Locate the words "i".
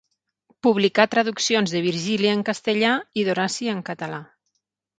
3.25-3.29